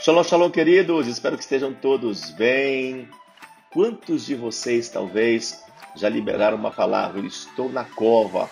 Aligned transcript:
Shalom, 0.00 0.22
shalom, 0.22 0.48
queridos. 0.48 1.08
Espero 1.08 1.36
que 1.36 1.42
estejam 1.42 1.74
todos 1.74 2.30
bem. 2.30 3.08
Quantos 3.72 4.24
de 4.24 4.36
vocês 4.36 4.88
talvez 4.88 5.64
já 5.96 6.08
liberaram 6.08 6.56
uma 6.56 6.70
palavra, 6.70 7.20
estou 7.26 7.68
na 7.68 7.82
cova? 7.82 8.48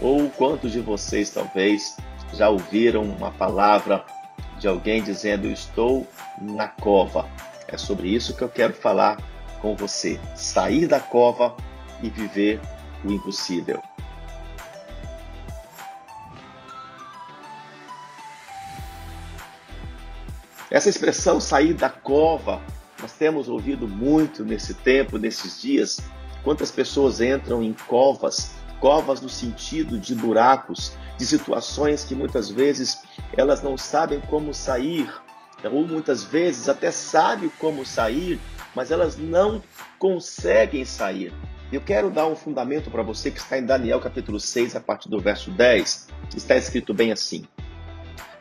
Ou 0.00 0.28
quantos 0.30 0.72
de 0.72 0.80
vocês 0.80 1.30
talvez 1.30 1.96
já 2.32 2.48
ouviram 2.48 3.04
uma 3.04 3.30
palavra 3.30 4.04
de 4.58 4.66
alguém 4.66 5.00
dizendo 5.00 5.46
estou 5.46 6.08
na 6.40 6.66
cova? 6.66 7.24
É 7.68 7.78
sobre 7.78 8.08
isso 8.08 8.36
que 8.36 8.42
eu 8.42 8.48
quero 8.48 8.74
falar 8.74 9.22
com 9.62 9.76
você. 9.76 10.18
Sair 10.34 10.88
da 10.88 10.98
cova 10.98 11.56
e 12.02 12.10
viver 12.10 12.60
o 13.04 13.12
impossível. 13.12 13.80
Essa 20.74 20.88
expressão 20.88 21.40
sair 21.40 21.72
da 21.72 21.88
cova, 21.88 22.60
nós 23.00 23.12
temos 23.12 23.48
ouvido 23.48 23.86
muito 23.86 24.44
nesse 24.44 24.74
tempo, 24.74 25.18
nesses 25.18 25.62
dias. 25.62 26.00
Quantas 26.42 26.72
pessoas 26.72 27.20
entram 27.20 27.62
em 27.62 27.72
covas, 27.86 28.56
covas 28.80 29.20
no 29.20 29.28
sentido 29.28 29.96
de 29.96 30.16
buracos, 30.16 30.94
de 31.16 31.24
situações 31.24 32.02
que 32.02 32.16
muitas 32.16 32.50
vezes 32.50 32.98
elas 33.36 33.62
não 33.62 33.78
sabem 33.78 34.20
como 34.22 34.52
sair, 34.52 35.08
ou 35.62 35.86
muitas 35.86 36.24
vezes 36.24 36.68
até 36.68 36.90
sabem 36.90 37.52
como 37.60 37.86
sair, 37.86 38.40
mas 38.74 38.90
elas 38.90 39.16
não 39.16 39.62
conseguem 39.96 40.84
sair. 40.84 41.32
Eu 41.72 41.82
quero 41.82 42.10
dar 42.10 42.26
um 42.26 42.34
fundamento 42.34 42.90
para 42.90 43.04
você 43.04 43.30
que 43.30 43.38
está 43.38 43.56
em 43.56 43.64
Daniel 43.64 44.00
capítulo 44.00 44.40
6, 44.40 44.74
a 44.74 44.80
partir 44.80 45.08
do 45.08 45.20
verso 45.20 45.52
10. 45.52 46.08
Está 46.34 46.56
escrito 46.56 46.92
bem 46.92 47.12
assim: 47.12 47.46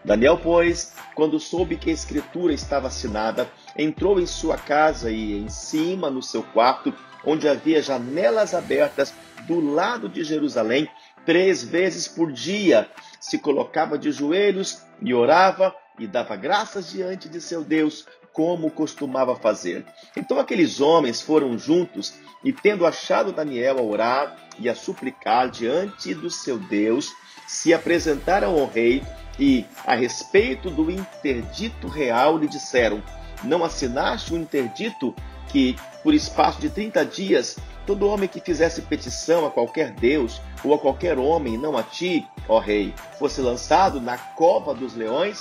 Daniel, 0.05 0.37
pois, 0.37 0.93
quando 1.15 1.39
soube 1.39 1.77
que 1.77 1.89
a 1.89 1.93
escritura 1.93 2.53
estava 2.53 2.87
assinada, 2.87 3.49
entrou 3.77 4.19
em 4.19 4.25
sua 4.25 4.57
casa 4.57 5.09
e 5.09 5.37
em 5.37 5.47
cima 5.47 6.09
no 6.09 6.21
seu 6.21 6.43
quarto, 6.43 6.93
onde 7.25 7.47
havia 7.47 7.81
janelas 7.81 8.53
abertas 8.53 9.13
do 9.47 9.59
lado 9.61 10.09
de 10.09 10.23
Jerusalém, 10.23 10.89
três 11.25 11.63
vezes 11.63 12.07
por 12.07 12.31
dia, 12.31 12.89
se 13.19 13.39
colocava 13.39 13.97
de 13.97 14.11
joelhos 14.11 14.83
e 15.01 15.13
orava 15.13 15.73
e 15.97 16.05
dava 16.05 16.35
graças 16.35 16.91
diante 16.91 17.29
de 17.29 17.39
seu 17.39 17.63
Deus, 17.63 18.05
como 18.33 18.71
costumava 18.71 19.35
fazer. 19.35 19.85
Então 20.17 20.39
aqueles 20.39 20.81
homens 20.81 21.21
foram 21.21 21.57
juntos 21.57 22.15
e, 22.43 22.51
tendo 22.51 22.85
achado 22.85 23.31
Daniel 23.31 23.77
a 23.77 23.83
orar 23.83 24.35
e 24.59 24.67
a 24.67 24.75
suplicar 24.75 25.49
diante 25.49 26.13
do 26.13 26.29
seu 26.29 26.57
Deus, 26.57 27.13
se 27.47 27.73
apresentaram 27.73 28.59
ao 28.59 28.67
rei 28.67 29.03
e, 29.39 29.65
a 29.85 29.95
respeito 29.95 30.69
do 30.69 30.91
interdito 30.91 31.87
real, 31.87 32.37
lhe 32.37 32.47
disseram: 32.47 33.01
Não 33.43 33.63
assinaste 33.63 34.33
o 34.33 34.37
interdito 34.37 35.15
que, 35.49 35.75
por 36.01 36.13
espaço 36.13 36.59
de 36.59 36.69
30 36.69 37.05
dias, 37.05 37.57
todo 37.85 38.07
homem 38.07 38.27
que 38.27 38.41
fizesse 38.41 38.81
petição 38.81 39.45
a 39.45 39.51
qualquer 39.51 39.91
Deus 39.91 40.41
ou 40.63 40.73
a 40.73 40.79
qualquer 40.79 41.17
homem, 41.17 41.57
não 41.57 41.77
a 41.77 41.83
ti, 41.83 42.25
ó 42.47 42.59
rei, 42.59 42.93
fosse 43.19 43.41
lançado 43.41 44.01
na 44.01 44.17
cova 44.17 44.73
dos 44.73 44.95
leões? 44.95 45.39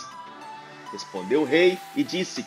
Respondeu 0.92 1.42
o 1.42 1.46
rei 1.46 1.78
e 1.96 2.04
disse: 2.04 2.44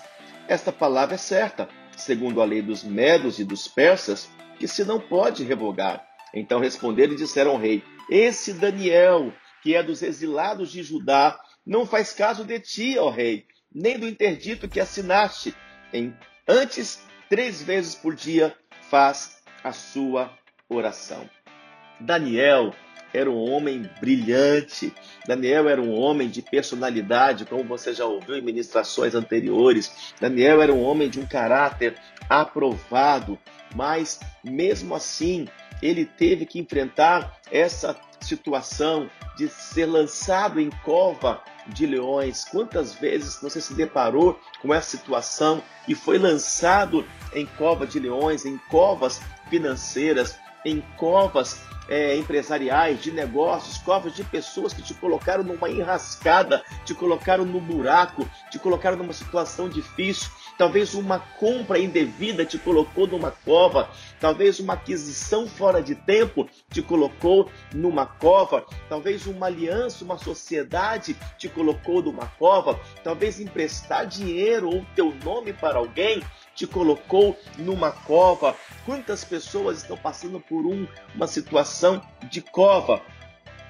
Esta 0.47 0.71
palavra 0.71 1.15
é 1.15 1.17
certa, 1.17 1.67
segundo 1.97 2.41
a 2.41 2.45
lei 2.45 2.61
dos 2.61 2.83
medos 2.83 3.39
e 3.39 3.43
dos 3.43 3.67
persas, 3.67 4.29
que 4.59 4.67
se 4.67 4.83
não 4.83 4.99
pode 4.99 5.43
revogar. 5.43 6.05
Então 6.33 6.59
responderam 6.59 7.13
e 7.13 7.17
disseram 7.17 7.51
ao 7.51 7.57
rei: 7.57 7.83
Esse 8.09 8.53
Daniel, 8.53 9.33
que 9.63 9.75
é 9.75 9.81
dos 9.81 10.03
exilados 10.03 10.71
de 10.71 10.83
Judá, 10.83 11.39
não 11.65 11.85
faz 11.85 12.13
caso 12.13 12.43
de 12.43 12.59
ti, 12.59 12.97
ó 12.97 13.09
rei, 13.09 13.47
nem 13.73 13.97
do 13.97 14.07
interdito 14.07 14.67
que 14.67 14.79
assinaste. 14.79 15.55
Em, 15.91 16.15
antes, 16.47 17.03
três 17.27 17.63
vezes 17.63 17.95
por 17.95 18.13
dia, 18.13 18.55
faz 18.89 19.41
a 19.63 19.71
sua 19.71 20.31
oração. 20.69 21.27
Daniel 21.99 22.73
era 23.15 23.31
um 23.31 23.49
homem 23.49 23.89
brilhante. 23.99 24.93
Daniel 25.25 25.69
era 25.69 25.81
um 25.81 25.97
homem 25.97 26.27
de 26.27 26.41
personalidade, 26.41 27.45
como 27.45 27.63
você 27.63 27.93
já 27.93 28.05
ouviu 28.05 28.35
em 28.35 28.41
ministrações 28.41 29.15
anteriores. 29.15 30.13
Daniel 30.19 30.61
era 30.61 30.73
um 30.73 30.83
homem 30.83 31.09
de 31.09 31.19
um 31.19 31.25
caráter 31.25 31.95
aprovado, 32.29 33.39
mas 33.73 34.19
mesmo 34.43 34.93
assim, 34.93 35.47
ele 35.81 36.05
teve 36.05 36.45
que 36.45 36.59
enfrentar 36.59 37.39
essa 37.51 37.95
situação 38.19 39.09
de 39.37 39.47
ser 39.47 39.85
lançado 39.85 40.59
em 40.59 40.69
cova 40.83 41.41
de 41.67 41.85
leões. 41.85 42.43
Quantas 42.45 42.93
vezes 42.93 43.39
você 43.41 43.61
se 43.61 43.73
deparou 43.73 44.39
com 44.61 44.73
essa 44.73 44.97
situação 44.97 45.61
e 45.87 45.95
foi 45.95 46.17
lançado 46.17 47.05
em 47.33 47.45
cova 47.45 47.85
de 47.85 47.99
leões, 47.99 48.45
em 48.45 48.57
covas 48.69 49.21
financeiras, 49.49 50.37
em 50.65 50.81
covas 50.97 51.61
é, 51.87 52.17
empresariais, 52.17 53.01
de 53.01 53.11
negócios, 53.11 53.77
covas 53.77 54.15
de 54.15 54.23
pessoas 54.23 54.73
que 54.73 54.81
te 54.81 54.93
colocaram 54.95 55.43
numa 55.43 55.69
enrascada, 55.69 56.63
te 56.83 56.93
colocaram 56.93 57.45
no 57.45 57.61
buraco, 57.61 58.27
te 58.49 58.57
colocaram 58.57 58.97
numa 58.97 59.13
situação 59.13 59.69
difícil. 59.69 60.29
Talvez 60.57 60.93
uma 60.93 61.19
compra 61.19 61.77
indevida 61.77 62.45
te 62.45 62.57
colocou 62.57 63.05
numa 63.05 63.29
cova, 63.29 63.89
talvez 64.19 64.59
uma 64.59 64.73
aquisição 64.73 65.47
fora 65.47 65.83
de 65.83 65.95
tempo 65.95 66.47
te 66.71 66.81
colocou 66.81 67.51
numa 67.73 68.05
cova, 68.05 68.65
talvez 68.87 69.27
uma 69.27 69.47
aliança, 69.47 70.03
uma 70.03 70.17
sociedade 70.17 71.15
te 71.37 71.49
colocou 71.49 72.01
numa 72.01 72.25
cova, 72.25 72.79
talvez 73.03 73.39
emprestar 73.39 74.07
dinheiro 74.07 74.69
ou 74.69 74.85
teu 74.95 75.13
nome 75.23 75.51
para 75.53 75.77
alguém 75.77 76.23
te 76.55 76.65
colocou 76.65 77.37
numa 77.57 77.91
cova. 77.91 78.55
Quantas 78.85 79.23
pessoas 79.23 79.79
estão 79.79 79.97
passando 79.97 80.39
por 80.39 80.65
um, 80.65 80.87
uma 81.13 81.27
situação 81.27 82.01
de 82.29 82.41
cova? 82.41 83.01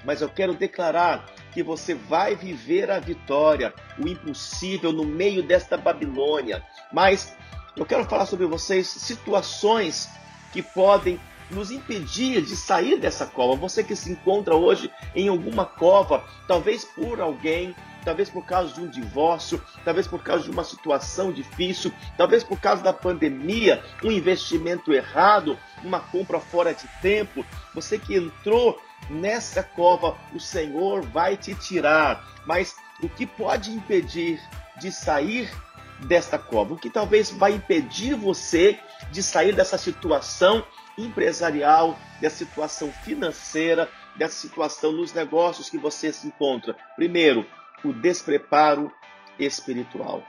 Mas 0.04 0.22
eu 0.22 0.28
quero 0.28 0.54
declarar 0.54 1.26
que 1.52 1.62
você 1.62 1.94
vai 1.94 2.36
viver 2.36 2.90
a 2.90 3.00
vitória, 3.00 3.74
o 3.98 4.06
impossível 4.06 4.92
no 4.92 5.04
meio 5.04 5.42
desta 5.42 5.76
Babilônia. 5.76 6.64
Mas 6.92 7.36
eu 7.76 7.84
quero 7.84 8.04
falar 8.04 8.26
sobre 8.26 8.46
vocês 8.46 8.86
situações 8.86 10.08
que 10.52 10.62
podem 10.62 11.20
nos 11.50 11.70
impedir 11.70 12.42
de 12.42 12.56
sair 12.56 12.98
dessa 12.98 13.26
cova. 13.26 13.56
Você 13.56 13.82
que 13.82 13.96
se 13.96 14.12
encontra 14.12 14.54
hoje 14.54 14.90
em 15.14 15.28
alguma 15.28 15.64
cova, 15.64 16.24
talvez 16.46 16.84
por 16.84 17.20
alguém 17.20 17.74
talvez 18.06 18.30
por 18.30 18.46
causa 18.46 18.72
de 18.72 18.80
um 18.80 18.86
divórcio, 18.86 19.60
talvez 19.84 20.06
por 20.06 20.22
causa 20.22 20.44
de 20.44 20.50
uma 20.50 20.62
situação 20.62 21.32
difícil, 21.32 21.92
talvez 22.16 22.44
por 22.44 22.60
causa 22.60 22.80
da 22.80 22.92
pandemia, 22.92 23.82
um 24.04 24.12
investimento 24.12 24.92
errado, 24.92 25.58
uma 25.82 25.98
compra 25.98 26.38
fora 26.38 26.72
de 26.72 26.86
tempo. 27.02 27.44
Você 27.74 27.98
que 27.98 28.14
entrou 28.14 28.80
nessa 29.10 29.60
cova, 29.60 30.16
o 30.32 30.38
Senhor 30.38 31.02
vai 31.02 31.36
te 31.36 31.52
tirar. 31.56 32.24
Mas 32.46 32.76
o 33.02 33.08
que 33.08 33.26
pode 33.26 33.72
impedir 33.72 34.40
de 34.78 34.92
sair 34.92 35.50
desta 35.98 36.38
cova? 36.38 36.74
O 36.74 36.78
que 36.78 36.88
talvez 36.88 37.32
vai 37.32 37.54
impedir 37.54 38.14
você 38.14 38.78
de 39.10 39.20
sair 39.20 39.52
dessa 39.52 39.76
situação 39.76 40.64
empresarial, 40.96 41.98
dessa 42.20 42.36
situação 42.36 42.92
financeira, 43.02 43.90
dessa 44.14 44.34
situação 44.34 44.92
nos 44.92 45.12
negócios 45.12 45.68
que 45.68 45.76
você 45.76 46.12
se 46.12 46.28
encontra? 46.28 46.76
Primeiro, 46.94 47.44
o 47.84 47.92
despreparo 47.92 48.92
espiritual. 49.38 50.22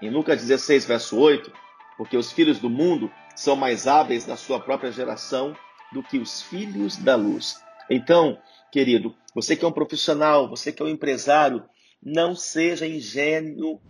Em 0.00 0.10
Lucas 0.10 0.40
16, 0.40 0.86
verso 0.86 1.18
8, 1.18 1.52
porque 1.96 2.16
os 2.16 2.32
filhos 2.32 2.58
do 2.58 2.70
mundo 2.70 3.10
são 3.34 3.56
mais 3.56 3.86
hábeis 3.86 4.26
na 4.26 4.36
sua 4.36 4.60
própria 4.60 4.92
geração 4.92 5.56
do 5.92 6.02
que 6.02 6.18
os 6.18 6.42
filhos 6.42 6.96
da 6.96 7.16
luz. 7.16 7.62
Então, 7.90 8.38
querido, 8.70 9.14
você 9.34 9.56
que 9.56 9.64
é 9.64 9.68
um 9.68 9.72
profissional, 9.72 10.48
você 10.48 10.72
que 10.72 10.82
é 10.82 10.84
um 10.84 10.88
empresário, 10.88 11.64
não 12.02 12.34
seja 12.34 12.86
ingênuo 12.86 13.80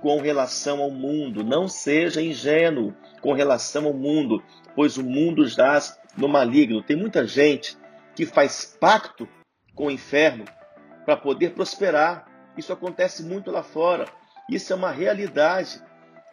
com 0.00 0.18
relação 0.20 0.80
ao 0.80 0.90
mundo, 0.90 1.44
não 1.44 1.68
seja 1.68 2.22
ingênuo 2.22 2.94
com 3.20 3.32
relação 3.32 3.86
ao 3.86 3.92
mundo, 3.92 4.42
pois 4.74 4.96
o 4.96 5.04
mundo 5.04 5.46
jaz 5.46 5.98
no 6.16 6.28
maligno. 6.28 6.82
Tem 6.82 6.96
muita 6.96 7.26
gente 7.26 7.76
que 8.14 8.24
faz 8.24 8.76
pacto 8.80 9.28
com 9.74 9.86
o 9.86 9.90
inferno 9.90 10.44
para 11.04 11.16
poder 11.16 11.54
prosperar, 11.54 12.26
isso 12.60 12.72
acontece 12.72 13.22
muito 13.22 13.50
lá 13.50 13.62
fora. 13.62 14.06
Isso 14.48 14.72
é 14.72 14.76
uma 14.76 14.90
realidade. 14.90 15.82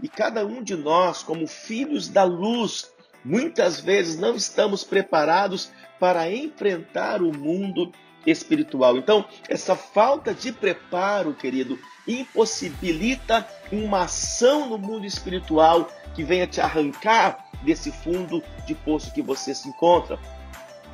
E 0.02 0.08
cada 0.08 0.46
um 0.46 0.62
de 0.62 0.76
nós, 0.76 1.24
como 1.24 1.48
filhos 1.48 2.08
da 2.08 2.24
luz, 2.24 2.92
muitas 3.26 3.80
vezes 3.80 4.20
não 4.20 4.36
estamos 4.36 4.84
preparados 4.84 5.72
para 6.00 6.32
enfrentar 6.32 7.22
o 7.22 7.36
mundo 7.36 7.92
espiritual. 8.26 8.98
Então, 8.98 9.26
essa 9.50 9.76
falta 9.76 10.34
de 10.34 10.52
preparo, 10.52 11.34
querido, 11.34 11.80
impossibilita 12.08 13.48
uma 13.72 14.04
ação 14.04 14.70
no 14.70 14.78
mundo 14.78 15.06
espiritual 15.06 15.90
que 16.14 16.24
venha 16.24 16.46
te 16.46 16.62
arrancar 16.62 17.50
desse 17.64 17.92
fundo 17.92 18.44
de 18.66 18.76
poço 18.76 19.14
que 19.14 19.22
você 19.22 19.56
se 19.56 19.68
encontra. 19.68 20.20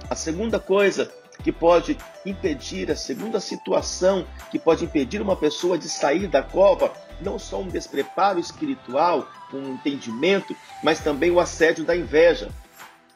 A 0.09 0.15
segunda 0.15 0.59
coisa 0.59 1.11
que 1.43 1.51
pode 1.51 1.97
impedir, 2.25 2.89
a 2.89 2.95
segunda 2.95 3.39
situação 3.39 4.25
que 4.49 4.57
pode 4.57 4.85
impedir 4.85 5.21
uma 5.21 5.35
pessoa 5.35 5.77
de 5.77 5.89
sair 5.89 6.27
da 6.27 6.41
cova, 6.41 6.91
não 7.19 7.37
só 7.37 7.59
um 7.59 7.67
despreparo 7.67 8.39
espiritual, 8.39 9.27
um 9.53 9.73
entendimento, 9.73 10.55
mas 10.81 10.99
também 10.99 11.29
o 11.29 11.39
assédio 11.39 11.83
da 11.83 11.95
inveja. 11.95 12.49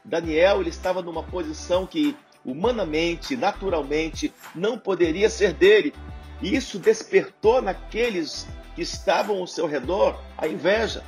Daniel 0.04 0.62
ele 0.62 0.70
estava 0.70 1.02
numa 1.02 1.24
posição 1.24 1.86
que 1.86 2.16
humanamente, 2.46 3.36
naturalmente, 3.36 4.34
não 4.56 4.78
poderia 4.78 5.30
ser 5.30 5.54
dele. 5.54 5.94
E 6.42 6.56
isso 6.56 6.80
despertou 6.80 7.62
naqueles 7.62 8.48
que 8.76 8.82
estavam 8.82 9.38
ao 9.40 9.48
seu 9.48 9.68
redor 9.68 10.22
a 10.38 10.48
inveja. 10.48 11.04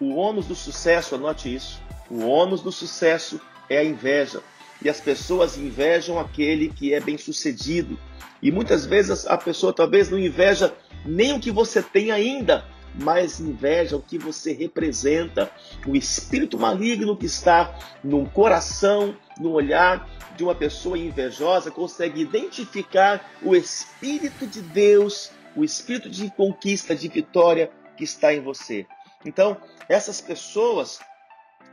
O 0.00 0.14
ônus 0.14 0.46
do 0.46 0.54
sucesso, 0.54 1.14
anote 1.14 1.54
isso. 1.54 1.80
O 2.10 2.26
ônus 2.26 2.62
do 2.62 2.72
sucesso 2.72 3.40
é 3.68 3.78
a 3.78 3.84
inveja. 3.84 4.42
E 4.84 4.88
as 4.90 5.00
pessoas 5.00 5.56
invejam 5.56 6.18
aquele 6.18 6.68
que 6.68 6.92
é 6.92 7.00
bem 7.00 7.16
sucedido. 7.16 7.98
E 8.42 8.52
muitas 8.52 8.84
vezes 8.84 9.26
a 9.26 9.38
pessoa 9.38 9.72
talvez 9.72 10.10
não 10.10 10.18
inveja 10.18 10.74
nem 11.06 11.32
o 11.32 11.40
que 11.40 11.50
você 11.50 11.82
tem 11.82 12.10
ainda, 12.10 12.66
mas 12.94 13.40
inveja 13.40 13.96
o 13.96 14.02
que 14.02 14.18
você 14.18 14.52
representa, 14.52 15.50
o 15.86 15.96
espírito 15.96 16.58
maligno 16.58 17.16
que 17.16 17.26
está 17.26 17.74
no 18.04 18.28
coração, 18.28 19.16
no 19.40 19.52
olhar 19.52 20.08
de 20.36 20.44
uma 20.44 20.54
pessoa 20.54 20.98
invejosa, 20.98 21.70
consegue 21.70 22.20
identificar 22.20 23.32
o 23.42 23.56
espírito 23.56 24.46
de 24.46 24.60
Deus, 24.60 25.30
o 25.56 25.64
espírito 25.64 26.10
de 26.10 26.30
conquista, 26.30 26.94
de 26.94 27.08
vitória 27.08 27.70
que 27.96 28.04
está 28.04 28.34
em 28.34 28.40
você. 28.40 28.86
Então, 29.24 29.56
essas 29.88 30.20
pessoas, 30.20 31.00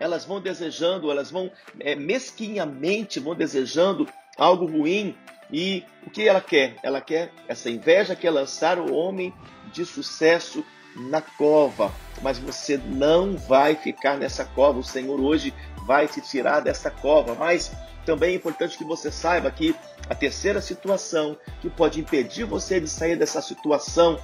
elas 0.01 0.25
vão 0.25 0.41
desejando, 0.41 1.11
elas 1.11 1.29
vão 1.29 1.51
é, 1.79 1.95
mesquinhamente 1.95 3.19
vão 3.19 3.35
desejando 3.35 4.07
algo 4.35 4.65
ruim 4.65 5.15
e 5.53 5.83
o 6.05 6.09
que 6.09 6.27
ela 6.27 6.41
quer? 6.41 6.75
Ela 6.81 6.99
quer 6.99 7.31
essa 7.47 7.69
inveja 7.69 8.15
quer 8.15 8.31
lançar 8.31 8.79
o 8.79 8.93
homem 8.93 9.31
de 9.71 9.85
sucesso 9.85 10.65
na 10.95 11.21
cova, 11.21 11.93
mas 12.21 12.39
você 12.39 12.77
não 12.77 13.37
vai 13.37 13.75
ficar 13.75 14.17
nessa 14.17 14.43
cova. 14.43 14.79
O 14.79 14.83
Senhor 14.83 15.21
hoje 15.21 15.53
vai 15.85 16.07
te 16.07 16.19
tirar 16.19 16.61
dessa 16.61 16.89
cova. 16.89 17.35
Mas 17.35 17.71
também 18.05 18.31
é 18.31 18.35
importante 18.35 18.77
que 18.77 18.83
você 18.83 19.11
saiba 19.11 19.51
que 19.51 19.75
a 20.09 20.15
terceira 20.15 20.59
situação 20.61 21.37
que 21.61 21.69
pode 21.69 21.99
impedir 21.99 22.43
você 22.43 22.79
de 22.79 22.87
sair 22.87 23.15
dessa 23.15 23.41
situação 23.41 24.19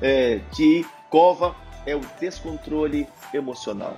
é, 0.00 0.40
de 0.52 0.84
cova 1.08 1.56
é 1.86 1.96
o 1.96 2.00
descontrole 2.20 3.08
emocional. 3.32 3.96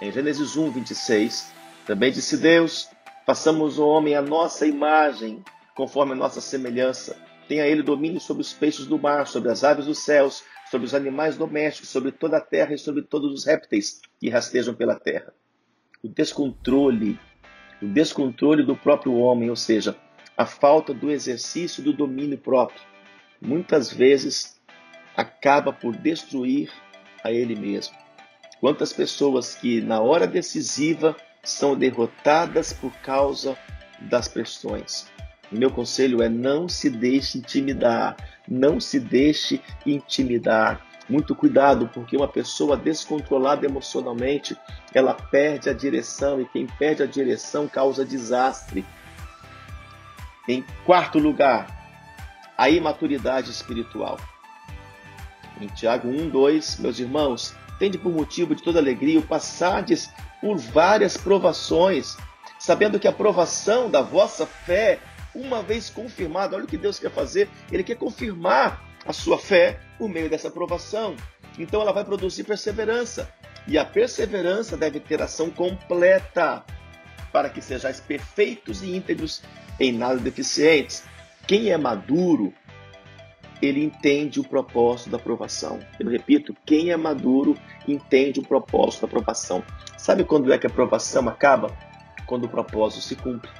Em 0.00 0.10
Gênesis 0.10 0.56
1, 0.56 0.70
26, 0.70 1.52
também 1.86 2.10
disse 2.10 2.38
Deus: 2.38 2.88
façamos 3.26 3.78
o 3.78 3.86
homem 3.86 4.14
a 4.14 4.22
nossa 4.22 4.66
imagem, 4.66 5.44
conforme 5.74 6.12
a 6.12 6.16
nossa 6.16 6.40
semelhança. 6.40 7.16
Tenha 7.46 7.66
ele 7.66 7.82
domínio 7.82 8.18
sobre 8.18 8.40
os 8.40 8.52
peixes 8.52 8.86
do 8.86 8.98
mar, 8.98 9.26
sobre 9.26 9.50
as 9.50 9.62
aves 9.62 9.84
dos 9.84 9.98
céus, 9.98 10.42
sobre 10.70 10.86
os 10.86 10.94
animais 10.94 11.36
domésticos, 11.36 11.90
sobre 11.90 12.12
toda 12.12 12.38
a 12.38 12.40
terra 12.40 12.72
e 12.72 12.78
sobre 12.78 13.02
todos 13.02 13.30
os 13.32 13.44
répteis 13.44 14.00
que 14.18 14.30
rastejam 14.30 14.72
pela 14.72 14.94
terra. 14.94 15.34
O 16.02 16.08
descontrole, 16.08 17.18
o 17.82 17.86
descontrole 17.86 18.62
do 18.62 18.74
próprio 18.74 19.14
homem, 19.14 19.50
ou 19.50 19.56
seja, 19.56 19.94
a 20.34 20.46
falta 20.46 20.94
do 20.94 21.10
exercício 21.10 21.82
do 21.82 21.92
domínio 21.92 22.38
próprio, 22.38 22.80
muitas 23.38 23.92
vezes 23.92 24.58
acaba 25.14 25.72
por 25.72 25.94
destruir 25.94 26.70
a 27.22 27.30
ele 27.30 27.54
mesmo. 27.54 27.94
Quantas 28.60 28.92
pessoas 28.92 29.54
que 29.54 29.80
na 29.80 30.00
hora 30.00 30.26
decisiva 30.26 31.16
são 31.42 31.74
derrotadas 31.74 32.72
por 32.72 32.92
causa 32.98 33.56
das 34.00 34.28
pressões. 34.28 35.06
Meu 35.50 35.70
conselho 35.70 36.22
é 36.22 36.28
não 36.28 36.68
se 36.68 36.88
deixe 36.88 37.38
intimidar, 37.38 38.16
não 38.46 38.78
se 38.78 39.00
deixe 39.00 39.60
intimidar. 39.84 40.86
Muito 41.08 41.34
cuidado, 41.34 41.90
porque 41.92 42.16
uma 42.16 42.28
pessoa 42.28 42.76
descontrolada 42.76 43.66
emocionalmente, 43.66 44.56
ela 44.94 45.12
perde 45.12 45.68
a 45.68 45.72
direção 45.72 46.40
e 46.40 46.44
quem 46.46 46.66
perde 46.66 47.02
a 47.02 47.06
direção 47.06 47.66
causa 47.66 48.04
desastre. 48.04 48.84
Em 50.46 50.64
quarto 50.84 51.18
lugar, 51.18 51.66
a 52.56 52.70
imaturidade 52.70 53.50
espiritual. 53.50 54.20
Em 55.60 55.66
Tiago 55.66 56.08
1, 56.08 56.28
2, 56.28 56.78
meus 56.78 56.98
irmãos, 57.00 57.56
tende 57.80 57.98
por 57.98 58.12
motivo 58.12 58.54
de 58.54 58.62
toda 58.62 58.78
alegria 58.78 59.18
o 59.18 59.26
passardes 59.26 60.08
por 60.40 60.56
várias 60.56 61.16
provações, 61.16 62.16
sabendo 62.58 63.00
que 63.00 63.08
a 63.08 63.12
provação 63.12 63.90
da 63.90 64.02
vossa 64.02 64.46
fé 64.46 65.00
uma 65.34 65.62
vez 65.62 65.88
confirmado, 65.88 66.54
olha 66.54 66.64
o 66.64 66.68
que 66.68 66.76
Deus 66.76 66.98
quer 66.98 67.10
fazer, 67.10 67.48
Ele 67.70 67.82
quer 67.82 67.96
confirmar 67.96 68.84
a 69.06 69.12
sua 69.12 69.38
fé 69.38 69.80
por 69.98 70.08
meio 70.08 70.28
dessa 70.28 70.48
aprovação. 70.48 71.16
Então 71.58 71.80
ela 71.80 71.92
vai 71.92 72.04
produzir 72.04 72.44
perseverança. 72.44 73.32
E 73.66 73.78
a 73.78 73.84
perseverança 73.84 74.76
deve 74.76 75.00
ter 75.00 75.22
ação 75.22 75.50
completa, 75.50 76.64
para 77.32 77.48
que 77.48 77.60
sejais 77.60 78.00
perfeitos 78.00 78.82
e 78.82 78.94
íntegros, 78.94 79.42
em 79.78 79.92
nada 79.92 80.18
deficientes. 80.18 81.04
Quem 81.46 81.70
é 81.70 81.78
maduro, 81.78 82.52
ele 83.60 83.84
entende 83.84 84.40
o 84.40 84.44
propósito 84.44 85.10
da 85.10 85.16
aprovação. 85.16 85.80
Eu 85.98 86.08
repito, 86.08 86.56
quem 86.64 86.90
é 86.90 86.96
maduro 86.96 87.56
entende 87.86 88.40
o 88.40 88.42
propósito 88.42 89.02
da 89.02 89.06
aprovação. 89.06 89.62
Sabe 89.98 90.24
quando 90.24 90.52
é 90.52 90.58
que 90.58 90.66
a 90.66 90.70
aprovação 90.70 91.28
acaba? 91.28 91.76
Quando 92.26 92.44
o 92.44 92.48
propósito 92.48 93.02
se 93.02 93.16
cumpre. 93.16 93.50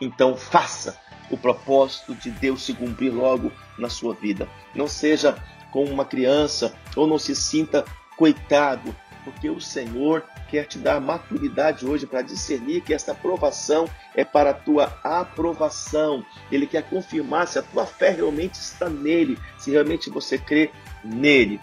Então 0.00 0.36
faça 0.36 0.98
o 1.30 1.36
propósito 1.36 2.14
de 2.14 2.30
Deus 2.30 2.62
se 2.62 2.72
cumprir 2.72 3.12
logo 3.12 3.52
na 3.78 3.90
sua 3.90 4.14
vida. 4.14 4.48
Não 4.74 4.88
seja 4.88 5.36
como 5.70 5.92
uma 5.92 6.04
criança 6.04 6.74
ou 6.96 7.06
não 7.06 7.18
se 7.18 7.36
sinta 7.36 7.84
coitado, 8.16 8.94
porque 9.24 9.50
o 9.50 9.60
Senhor 9.60 10.24
quer 10.48 10.66
te 10.66 10.78
dar 10.78 11.00
maturidade 11.00 11.86
hoje 11.86 12.06
para 12.06 12.22
discernir 12.22 12.80
que 12.82 12.94
esta 12.94 13.12
aprovação 13.12 13.88
é 14.14 14.24
para 14.24 14.50
a 14.50 14.54
tua 14.54 14.98
aprovação. 15.02 16.24
Ele 16.50 16.66
quer 16.66 16.82
confirmar 16.82 17.46
se 17.46 17.58
a 17.58 17.62
tua 17.62 17.86
fé 17.86 18.10
realmente 18.10 18.54
está 18.54 18.88
nele, 18.88 19.38
se 19.58 19.70
realmente 19.70 20.10
você 20.10 20.38
crê 20.38 20.70
nele. 21.04 21.60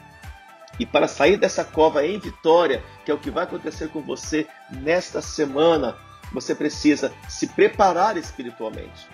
E 0.80 0.86
para 0.86 1.08
sair 1.08 1.38
dessa 1.38 1.64
cova 1.64 2.06
em 2.06 2.20
vitória, 2.20 2.84
que 3.04 3.12
é 3.12 3.14
o 3.14 3.20
que 3.20 3.32
vai 3.32 3.46
acontecer 3.46 3.90
com 3.90 4.02
você 4.02 4.46
nesta 4.70 5.22
semana, 5.22 5.96
você 6.32 6.54
precisa 6.54 7.14
se 7.30 7.48
preparar 7.48 8.18
espiritualmente. 8.18 9.08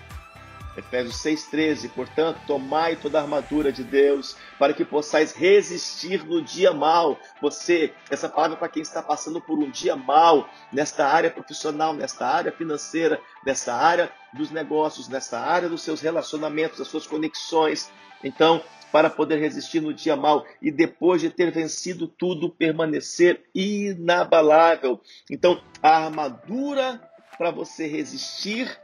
Efésios 0.76 1.16
6,13, 1.16 1.90
portanto, 1.90 2.40
tomai 2.46 2.96
toda 2.96 3.18
a 3.18 3.22
armadura 3.22 3.70
de 3.70 3.84
Deus 3.84 4.36
para 4.58 4.72
que 4.72 4.84
possais 4.84 5.32
resistir 5.32 6.24
no 6.24 6.40
dia 6.40 6.72
mal. 6.72 7.18
Você, 7.42 7.92
essa 8.10 8.28
palavra 8.28 8.56
é 8.56 8.58
para 8.58 8.68
quem 8.68 8.82
está 8.82 9.02
passando 9.02 9.40
por 9.40 9.58
um 9.58 9.70
dia 9.70 9.94
mal, 9.94 10.48
nesta 10.72 11.06
área 11.06 11.30
profissional, 11.30 11.92
nesta 11.92 12.26
área 12.26 12.50
financeira, 12.52 13.20
nesta 13.44 13.74
área 13.74 14.10
dos 14.32 14.50
negócios, 14.50 15.08
nesta 15.08 15.38
área 15.38 15.68
dos 15.68 15.82
seus 15.82 16.00
relacionamentos, 16.00 16.78
das 16.78 16.88
suas 16.88 17.06
conexões. 17.06 17.90
Então, 18.24 18.62
para 18.90 19.10
poder 19.10 19.38
resistir 19.38 19.80
no 19.80 19.92
dia 19.92 20.16
mal 20.16 20.44
e 20.60 20.70
depois 20.70 21.20
de 21.20 21.30
ter 21.30 21.50
vencido 21.50 22.06
tudo, 22.06 22.50
permanecer 22.50 23.44
inabalável. 23.54 25.00
Então, 25.30 25.62
a 25.82 26.04
armadura 26.04 27.00
para 27.38 27.50
você 27.50 27.86
resistir 27.86 28.78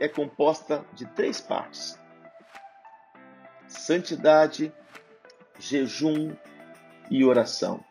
é 0.00 0.08
composta 0.08 0.84
de 0.94 1.06
três 1.06 1.40
partes: 1.40 1.98
santidade, 3.66 4.72
jejum 5.58 6.34
e 7.10 7.24
oração. 7.24 7.84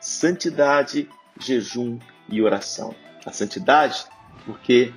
Santidade, 0.00 1.08
jejum 1.38 1.98
e 2.28 2.40
oração. 2.40 2.94
A 3.26 3.32
santidade, 3.32 4.06
porque 4.46 4.92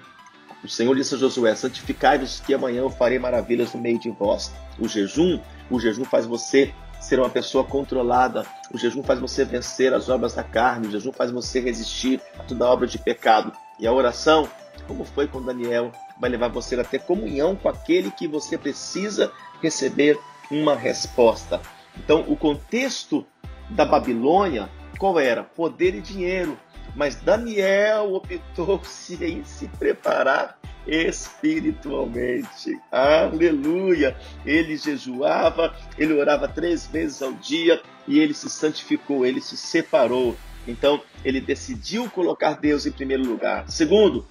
o 0.64 0.70
Senhor 0.70 0.96
disse 0.96 1.16
a 1.16 1.18
Josué: 1.18 1.54
santificai-vos 1.56 2.40
que 2.40 2.54
amanhã 2.54 2.82
eu 2.82 2.90
farei 2.90 3.20
maravilhas 3.20 3.74
no 3.74 3.82
meio 3.82 4.00
de 4.00 4.10
vós. 4.10 4.52
O 4.80 4.88
jejum, 4.88 5.40
o 5.70 5.80
jejum 5.80 6.06
faz 6.06 6.26
você 6.26 6.74
ser 7.02 7.20
uma 7.20 7.30
pessoa 7.30 7.66
controlada. 7.66 8.46
O 8.74 8.78
jejum 8.78 9.04
faz 9.04 9.20
você 9.20 9.44
vencer 9.44 9.94
as 9.94 10.08
obras 10.08 10.34
da 10.34 10.44
carne. 10.44 10.88
O 10.88 10.92
jejum 10.92 11.12
faz 11.12 11.32
você 11.32 11.60
resistir 11.60 12.22
a 12.40 12.44
toda 12.44 12.66
obra 12.66 12.88
de 12.88 12.98
pecado. 12.98 13.52
E 13.78 13.86
a 13.86 13.92
oração, 13.92 14.48
como 14.88 15.04
foi 15.04 15.28
com 15.28 15.44
Daniel, 15.44 15.92
vai 16.24 16.30
levar 16.30 16.48
você 16.48 16.80
a 16.80 16.86
ter 16.86 17.02
comunhão 17.02 17.54
com 17.54 17.68
aquele 17.68 18.10
que 18.10 18.30
você 18.30 18.58
precisa 18.58 19.30
receber 19.62 20.18
uma 20.50 20.74
resposta. 20.74 21.60
Então, 21.98 22.24
o 22.30 22.38
contexto 22.38 23.26
da 23.70 23.84
Babilônia, 23.84 24.70
qual 24.98 25.20
era? 25.20 25.44
Poder 25.44 25.94
e 25.96 26.00
dinheiro. 26.00 26.58
Mas 26.96 27.16
Daniel 27.16 28.14
optou-se 28.14 29.20
em 29.22 29.44
se 29.44 29.68
preparar 29.68 30.58
espiritualmente. 30.88 32.80
Aleluia! 32.90 34.16
Ele 34.46 34.78
jejuava, 34.78 35.76
ele 35.98 36.14
orava 36.14 36.48
três 36.48 36.88
vezes 36.88 37.22
ao 37.22 37.34
dia 37.34 37.82
e 38.08 38.18
ele 38.18 38.34
se 38.34 38.50
santificou, 38.50 39.26
ele 39.26 39.42
se 39.42 39.58
separou. 39.58 40.38
Então, 40.66 41.02
ele 41.26 41.42
decidiu 41.42 42.10
colocar 42.10 42.54
Deus 42.54 42.86
em 42.86 42.94
primeiro 42.94 43.26
lugar. 43.26 43.70
Segundo, 43.70 44.26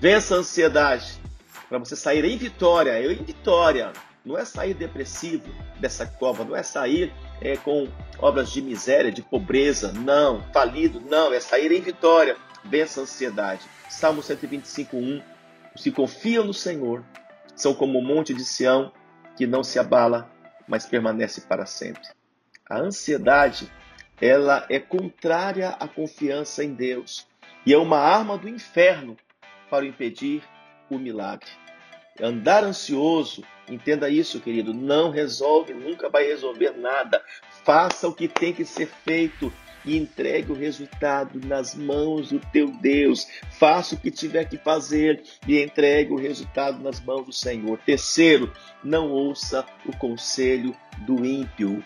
vença 0.00 0.34
a 0.34 0.38
ansiedade 0.38 1.20
para 1.68 1.78
você 1.78 1.96
sair 1.96 2.24
em 2.24 2.36
vitória. 2.36 3.00
Eu 3.00 3.12
em 3.12 3.22
vitória. 3.22 3.92
Não 4.24 4.38
é 4.38 4.44
sair 4.44 4.72
depressivo 4.72 5.44
dessa 5.78 6.06
cova, 6.06 6.44
não 6.44 6.56
é 6.56 6.62
sair 6.62 7.12
é, 7.42 7.58
com 7.58 7.86
obras 8.18 8.50
de 8.50 8.62
miséria, 8.62 9.12
de 9.12 9.20
pobreza, 9.22 9.92
não. 9.92 10.42
Falido, 10.52 11.00
não. 11.00 11.32
É 11.32 11.40
sair 11.40 11.72
em 11.72 11.80
vitória. 11.80 12.36
Vença 12.64 13.00
a 13.00 13.02
ansiedade. 13.02 13.62
Salmo 13.90 14.22
125, 14.22 14.96
1. 14.96 15.22
Os 15.74 15.82
que 15.82 15.90
confiam 15.90 16.44
no 16.44 16.54
Senhor 16.54 17.04
são 17.54 17.74
como 17.74 17.98
o 17.98 18.02
monte 18.02 18.32
de 18.32 18.44
Sião, 18.44 18.92
que 19.36 19.46
não 19.46 19.62
se 19.62 19.78
abala, 19.78 20.30
mas 20.66 20.86
permanece 20.86 21.42
para 21.42 21.66
sempre. 21.66 22.08
A 22.68 22.78
ansiedade, 22.78 23.70
ela 24.20 24.64
é 24.70 24.78
contrária 24.78 25.70
à 25.70 25.86
confiança 25.86 26.64
em 26.64 26.72
Deus 26.72 27.26
e 27.66 27.74
é 27.74 27.78
uma 27.78 27.98
arma 27.98 28.38
do 28.38 28.48
inferno 28.48 29.16
para 29.70 29.86
impedir 29.86 30.42
o 30.90 30.98
milagre. 30.98 31.48
Andar 32.20 32.62
ansioso, 32.62 33.42
entenda 33.68 34.08
isso, 34.08 34.40
querido, 34.40 34.72
não 34.72 35.10
resolve, 35.10 35.74
nunca 35.74 36.08
vai 36.08 36.24
resolver 36.26 36.70
nada. 36.72 37.20
Faça 37.64 38.06
o 38.06 38.14
que 38.14 38.28
tem 38.28 38.52
que 38.52 38.64
ser 38.64 38.86
feito 38.86 39.52
e 39.84 39.96
entregue 39.96 40.52
o 40.52 40.54
resultado 40.54 41.40
nas 41.46 41.74
mãos 41.74 42.30
do 42.30 42.38
teu 42.52 42.68
Deus. 42.80 43.26
Faça 43.58 43.94
o 43.94 43.98
que 43.98 44.10
tiver 44.10 44.48
que 44.48 44.56
fazer 44.58 45.22
e 45.46 45.60
entregue 45.60 46.12
o 46.12 46.16
resultado 46.16 46.82
nas 46.82 47.00
mãos 47.00 47.26
do 47.26 47.32
Senhor. 47.32 47.78
Terceiro, 47.84 48.52
não 48.82 49.10
ouça 49.10 49.64
o 49.86 49.96
conselho 49.96 50.74
do 51.06 51.24
ímpio. 51.24 51.84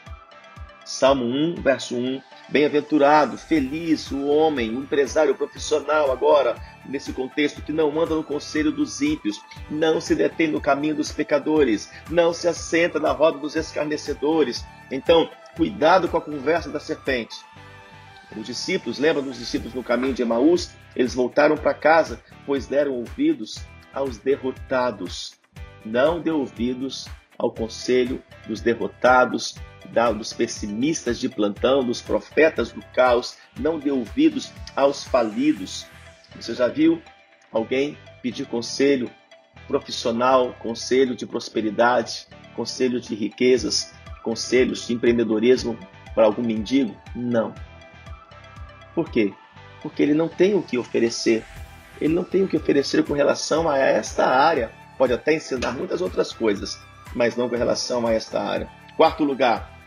Salmo 0.88 1.26
1, 1.26 1.56
verso 1.56 1.94
1. 1.94 2.22
Bem-aventurado, 2.48 3.36
feliz 3.36 4.10
o 4.10 4.24
homem, 4.24 4.74
o 4.74 4.80
empresário 4.80 5.34
o 5.34 5.36
profissional 5.36 6.10
agora, 6.10 6.56
nesse 6.86 7.12
contexto, 7.12 7.60
que 7.60 7.74
não 7.74 8.00
anda 8.00 8.14
no 8.14 8.24
conselho 8.24 8.72
dos 8.72 9.02
ímpios, 9.02 9.38
não 9.70 10.00
se 10.00 10.14
detém 10.14 10.48
no 10.48 10.62
caminho 10.62 10.94
dos 10.94 11.12
pecadores, 11.12 11.92
não 12.08 12.32
se 12.32 12.48
assenta 12.48 12.98
na 12.98 13.12
roda 13.12 13.36
dos 13.36 13.54
escarnecedores. 13.54 14.64
Então, 14.90 15.28
cuidado 15.54 16.08
com 16.08 16.16
a 16.16 16.22
conversa 16.22 16.70
da 16.70 16.80
serpente. 16.80 17.36
Os 18.34 18.46
discípulos, 18.46 18.98
lembra 18.98 19.20
dos 19.20 19.36
discípulos 19.36 19.74
no 19.74 19.84
caminho 19.84 20.14
de 20.14 20.22
Emaús? 20.22 20.70
Eles 20.96 21.14
voltaram 21.14 21.58
para 21.58 21.74
casa, 21.74 22.18
pois 22.46 22.66
deram 22.66 22.92
ouvidos 22.92 23.58
aos 23.92 24.16
derrotados. 24.16 25.34
Não 25.84 26.18
dê 26.18 26.30
ouvidos 26.30 27.06
ao 27.38 27.52
conselho 27.52 28.22
dos 28.46 28.60
derrotados, 28.60 29.54
dos 30.16 30.32
pessimistas 30.32 31.18
de 31.18 31.28
plantão, 31.28 31.84
dos 31.84 32.02
profetas 32.02 32.72
do 32.72 32.82
caos. 32.94 33.38
Não 33.58 33.78
dê 33.78 33.90
ouvidos 33.90 34.52
aos 34.76 35.04
falidos. 35.04 35.86
Você 36.36 36.54
já 36.54 36.68
viu 36.68 37.00
alguém 37.52 37.96
pedir 38.22 38.46
conselho 38.46 39.10
profissional, 39.66 40.54
conselho 40.54 41.14
de 41.14 41.26
prosperidade, 41.26 42.26
conselho 42.54 43.00
de 43.00 43.14
riquezas, 43.14 43.94
conselhos 44.22 44.86
de 44.86 44.94
empreendedorismo 44.94 45.78
para 46.14 46.24
algum 46.24 46.42
mendigo? 46.42 46.96
Não. 47.14 47.54
Por 48.94 49.10
quê? 49.10 49.32
Porque 49.80 50.02
ele 50.02 50.14
não 50.14 50.28
tem 50.28 50.54
o 50.54 50.62
que 50.62 50.76
oferecer. 50.76 51.44
Ele 52.00 52.14
não 52.14 52.24
tem 52.24 52.42
o 52.42 52.48
que 52.48 52.56
oferecer 52.56 53.04
com 53.04 53.14
relação 53.14 53.68
a 53.68 53.78
esta 53.78 54.26
área. 54.26 54.70
Pode 54.96 55.12
até 55.12 55.34
ensinar 55.34 55.72
muitas 55.72 56.00
outras 56.00 56.32
coisas, 56.32 56.80
mas 57.14 57.36
não 57.36 57.48
com 57.48 57.56
relação 57.56 58.06
a 58.06 58.12
esta 58.12 58.40
área. 58.40 58.68
Quarto 58.96 59.24
lugar, 59.24 59.78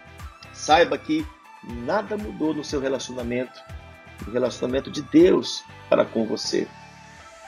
saiba 0.53 0.97
que 0.97 1.25
nada 1.63 2.17
mudou 2.17 2.53
no 2.53 2.63
seu 2.63 2.79
relacionamento, 2.79 3.61
no 4.25 4.33
relacionamento 4.33 4.89
de 4.89 5.01
Deus 5.01 5.63
para 5.89 6.05
com 6.05 6.25
você. 6.25 6.67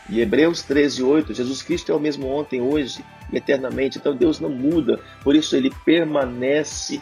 E 0.09 0.19
Hebreus 0.19 0.63
13, 0.63 1.01
8, 1.01 1.33
Jesus 1.33 1.61
Cristo 1.61 1.91
é 1.91 1.95
o 1.95 1.99
mesmo 1.99 2.27
ontem, 2.27 2.61
hoje 2.61 3.03
e 3.31 3.37
eternamente. 3.37 3.97
Então 3.97 4.15
Deus 4.15 4.39
não 4.39 4.49
muda, 4.49 4.99
por 5.23 5.35
isso 5.35 5.55
ele 5.55 5.73
permanece 5.85 7.01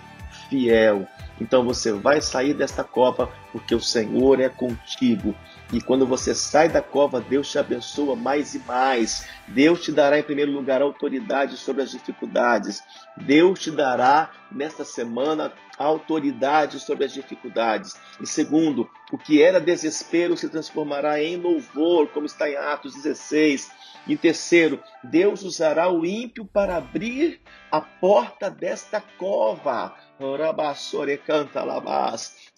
fiel. 0.49 1.07
Então 1.39 1.63
você 1.63 1.91
vai 1.91 2.21
sair 2.21 2.53
desta 2.53 2.83
cova 2.83 3.31
porque 3.51 3.73
o 3.73 3.81
Senhor 3.81 4.39
é 4.39 4.49
contigo. 4.49 5.35
E 5.71 5.79
quando 5.79 6.05
você 6.05 6.35
sai 6.35 6.67
da 6.67 6.81
cova, 6.81 7.21
Deus 7.21 7.49
te 7.49 7.57
abençoa 7.57 8.15
mais 8.15 8.53
e 8.53 8.59
mais. 8.59 9.25
Deus 9.47 9.81
te 9.81 9.91
dará, 9.91 10.19
em 10.19 10.23
primeiro 10.23 10.51
lugar, 10.51 10.81
autoridade 10.81 11.55
sobre 11.57 11.83
as 11.83 11.91
dificuldades. 11.91 12.83
Deus 13.15 13.59
te 13.59 13.71
dará, 13.71 14.29
nesta 14.51 14.83
semana, 14.83 15.53
autoridade 15.77 16.79
sobre 16.79 17.05
as 17.05 17.13
dificuldades. 17.13 17.99
E 18.19 18.27
segundo, 18.27 18.89
o 19.11 19.17
que 19.17 19.41
era 19.41 19.59
desespero 19.59 20.37
se 20.37 20.49
transformará 20.49 21.21
em 21.21 21.37
louvor, 21.37 22.07
como 22.09 22.25
está 22.25 22.49
em 22.49 22.55
Atos 22.55 22.93
16. 22.93 23.71
E 24.07 24.17
terceiro, 24.17 24.81
Deus 25.03 25.43
usará 25.43 25.91
o 25.91 26.05
ímpio 26.05 26.45
para 26.45 26.77
abrir 26.77 27.39
a 27.71 27.81
porta 27.81 28.49
desta 28.49 29.01
cova. 29.17 29.95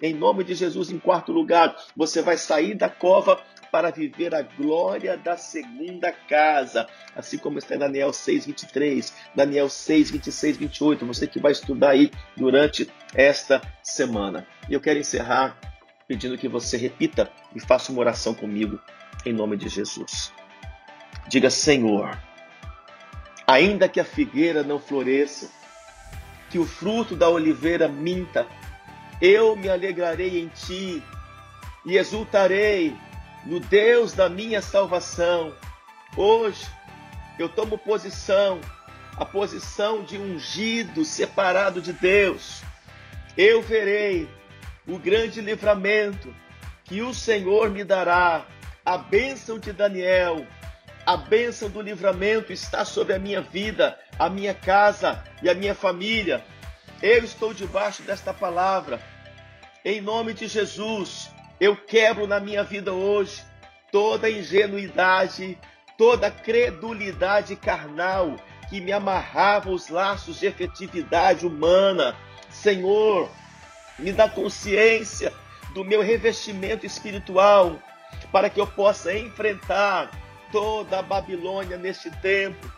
Em 0.02 0.14
nome 0.14 0.44
de 0.44 0.54
Jesus, 0.54 0.92
em 0.92 1.00
quarto 1.00 1.32
lugar, 1.32 1.76
você 1.96 2.22
vai 2.22 2.38
sair 2.38 2.76
da 2.76 2.90
cova 2.90 3.42
para 3.74 3.90
viver 3.90 4.36
a 4.36 4.44
glória 4.44 5.18
da 5.18 5.36
segunda 5.36 6.12
casa, 6.12 6.88
assim 7.16 7.40
como 7.40 7.58
está 7.58 7.74
em 7.74 7.80
Daniel 7.80 8.14
6, 8.14 8.46
23, 8.46 9.12
Daniel 9.34 9.68
6, 9.68 10.12
26, 10.12 10.58
28. 10.58 11.04
Você 11.08 11.26
que 11.26 11.40
vai 11.40 11.54
estudar 11.54 11.90
aí 11.90 12.12
durante 12.38 12.88
esta 13.16 13.60
semana. 13.82 14.46
E 14.70 14.76
eu 14.76 14.80
quero 14.80 15.00
encerrar 15.00 15.58
pedindo 16.08 16.38
que 16.38 16.48
você 16.48 16.78
repita 16.78 17.32
e 17.56 17.60
faça 17.60 17.92
uma 17.92 18.02
oração 18.02 18.36
comigo, 18.36 18.80
em 19.26 19.34
nome 19.34 19.58
de 19.58 19.68
Jesus. 19.68 20.32
Diga, 21.28 21.50
Senhor, 21.50 22.16
ainda 23.48 23.90
que 23.90 24.00
a 24.00 24.06
figueira 24.06 24.62
não 24.62 24.78
floresça, 24.78 25.50
que 26.52 26.60
o 26.60 26.66
fruto 26.68 27.16
da 27.16 27.28
oliveira 27.28 27.88
minta, 27.88 28.46
eu 29.20 29.56
me 29.56 29.68
alegrarei 29.68 30.40
em 30.40 30.48
ti 30.50 31.02
e 31.84 31.98
exultarei 31.98 32.96
no 33.46 33.60
Deus 33.60 34.14
da 34.14 34.30
minha 34.30 34.62
salvação. 34.62 35.54
Hoje 36.16 36.66
eu 37.38 37.50
tomo 37.50 37.78
posição, 37.78 38.60
a 39.18 39.26
posição 39.26 40.04
de 40.04 40.18
ungido, 40.18 41.04
separado 41.04 41.82
de 41.82 41.94
Deus. 41.94 42.62
Eu 43.38 43.62
verei 43.62 44.30
o 44.88 44.98
grande 44.98 45.42
livramento 45.42 46.34
que 46.84 47.02
o 47.02 47.14
Senhor 47.14 47.70
me 47.70 47.84
dará, 47.84 48.46
a 48.86 48.98
bênção 48.98 49.58
de 49.58 49.72
Daniel, 49.72 50.46
a 51.06 51.18
bênção 51.18 51.70
do 51.70 51.82
livramento 51.82 52.54
está 52.54 52.86
sobre 52.86 53.14
a 53.14 53.20
minha 53.20 53.42
vida, 53.42 53.98
a 54.20 54.30
minha 54.30 54.54
casa 54.54 55.24
e 55.42 55.50
a 55.50 55.54
minha 55.54 55.74
família. 55.74 56.44
Eu 57.02 57.24
estou 57.24 57.54
debaixo 57.54 58.04
desta 58.04 58.34
palavra. 58.34 59.02
Em 59.84 60.00
nome 60.00 60.34
de 60.34 60.48
Jesus, 60.48 61.30
eu 61.64 61.78
quebro 61.78 62.28
na 62.28 62.42
minha 62.42 62.62
vida 62.62 62.92
hoje 62.92 63.42
toda 63.90 64.30
ingenuidade, 64.30 65.58
toda 65.98 66.30
credulidade 66.30 67.56
carnal 67.56 68.36
que 68.70 68.82
me 68.82 68.92
amarrava 68.92 69.70
os 69.70 69.88
laços 69.88 70.42
de 70.42 70.46
efetividade 70.46 71.48
humana. 71.48 72.18
Senhor, 72.50 73.32
me 73.98 74.12
dá 74.12 74.28
consciência 74.28 75.32
do 75.74 75.86
meu 75.86 76.02
revestimento 76.02 76.86
espiritual 76.86 77.80
para 78.30 78.50
que 78.50 78.60
eu 78.60 78.68
possa 78.68 79.18
enfrentar 79.18 80.12
toda 80.52 81.00
a 81.00 81.02
Babilônia 81.02 81.78
neste 81.78 82.12
tempo. 82.18 82.70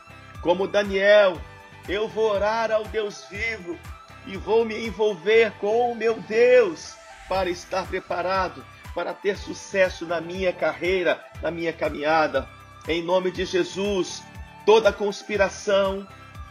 Como 0.43 0.67
Daniel, 0.67 1.41
eu 1.89 2.07
vou 2.07 2.29
orar 2.29 2.71
ao 2.71 2.83
Deus 2.83 3.25
vivo 3.31 3.79
e 4.27 4.37
vou 4.37 4.63
me 4.63 4.85
envolver 4.85 5.53
com 5.53 5.91
o 5.91 5.95
meu 5.95 6.19
Deus 6.21 6.95
para 7.27 7.49
estar 7.49 7.87
preparado 7.87 8.63
para 8.95 9.13
ter 9.13 9.37
sucesso 9.37 10.05
na 10.05 10.21
minha 10.21 10.53
carreira, 10.53 11.23
na 11.41 11.51
minha 11.51 11.73
caminhada. 11.73 12.47
Em 12.87 13.03
nome 13.03 13.29
de 13.29 13.43
Jesus, 13.43 14.23
toda 14.65 14.93
conspiração, 14.93 16.07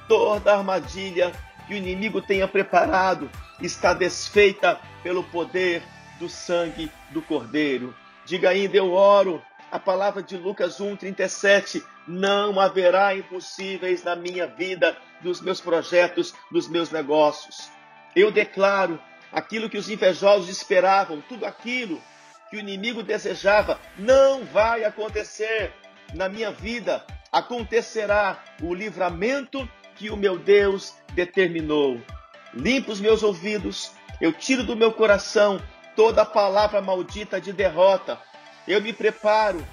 toda 0.06 0.54
armadilha 0.54 1.32
que 1.66 1.72
o 1.72 1.76
inimigo 1.76 2.20
tenha 2.20 2.46
preparado 2.46 3.30
está 3.62 3.94
desfeita 3.94 4.78
pelo 5.02 5.24
poder 5.24 5.82
do 6.20 6.28
sangue 6.28 6.92
do 7.10 7.22
Cordeiro. 7.22 7.94
Diga 8.26 8.50
ainda: 8.50 8.76
Eu 8.76 8.92
oro 8.92 9.42
a 9.72 9.78
palavra 9.78 10.22
de 10.22 10.36
Lucas 10.36 10.78
1:37, 10.78 11.82
não 12.06 12.60
haverá 12.60 13.16
impossíveis 13.16 14.04
na 14.04 14.14
minha 14.14 14.46
vida, 14.46 14.94
nos 15.22 15.40
meus 15.40 15.62
projetos, 15.62 16.34
nos 16.50 16.68
meus 16.68 16.90
negócios. 16.90 17.70
Eu 18.14 18.30
declaro 18.30 19.00
aquilo 19.32 19.70
que 19.70 19.78
os 19.78 19.88
invejosos 19.88 20.48
esperavam, 20.50 21.22
tudo 21.26 21.46
aquilo 21.46 22.00
que 22.54 22.58
o 22.58 22.60
inimigo 22.60 23.02
desejava, 23.02 23.80
não 23.98 24.44
vai 24.44 24.84
acontecer 24.84 25.72
na 26.14 26.28
minha 26.28 26.52
vida. 26.52 27.04
Acontecerá 27.32 28.44
o 28.62 28.72
livramento 28.72 29.68
que 29.96 30.08
o 30.08 30.16
meu 30.16 30.38
Deus 30.38 30.94
determinou. 31.14 32.00
Limpa 32.54 32.92
os 32.92 33.00
meus 33.00 33.24
ouvidos, 33.24 33.90
eu 34.20 34.32
tiro 34.32 34.62
do 34.62 34.76
meu 34.76 34.92
coração 34.92 35.60
toda 35.96 36.24
palavra 36.24 36.80
maldita 36.80 37.40
de 37.40 37.52
derrota, 37.52 38.20
eu 38.68 38.80
me 38.80 38.92
preparo 38.92 39.64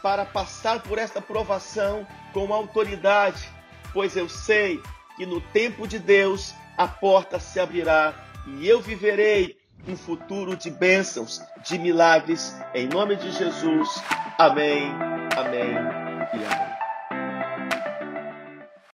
para 0.00 0.24
passar 0.24 0.80
por 0.80 0.98
esta 0.98 1.20
provação 1.20 2.06
com 2.32 2.54
autoridade, 2.54 3.48
pois 3.92 4.16
eu 4.16 4.28
sei 4.28 4.80
que 5.16 5.26
no 5.26 5.40
tempo 5.40 5.86
de 5.88 5.98
Deus 5.98 6.54
a 6.78 6.86
porta 6.86 7.40
se 7.40 7.58
abrirá 7.58 8.14
e 8.46 8.68
eu 8.68 8.80
viverei 8.80 9.59
um 9.88 9.96
futuro 9.96 10.56
de 10.56 10.70
bênçãos, 10.70 11.42
de 11.64 11.78
milagres, 11.78 12.54
em 12.74 12.86
nome 12.88 13.16
de 13.16 13.30
Jesus. 13.32 13.88
Amém, 14.38 14.90
amém 15.36 15.99